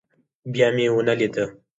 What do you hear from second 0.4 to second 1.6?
بيا مې ونه ليده.